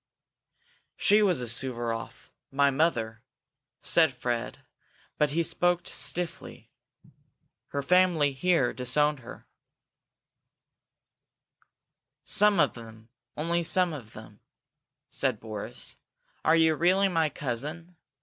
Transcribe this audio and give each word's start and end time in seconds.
"She 0.97 1.21
was 1.21 1.41
a 1.43 1.47
Suvaroff 1.47 2.31
my 2.49 2.71
mother," 2.71 3.21
said 3.79 4.11
Fred, 4.11 4.65
but 5.19 5.29
he 5.29 5.43
spoke 5.43 5.81
stiffly. 5.85 6.71
"Her 7.67 7.83
family 7.83 8.33
here 8.33 8.73
disowned 8.73 9.19
her" 9.19 9.47
"Some 12.23 12.59
of 12.59 12.73
them 12.73 13.09
only 13.37 13.61
some 13.61 13.93
of 13.93 14.13
them," 14.13 14.39
said 15.11 15.39
Boris. 15.39 15.97
"Are 16.43 16.55
you 16.55 16.73
really 16.73 17.07
my 17.07 17.29
cousin? 17.29 17.95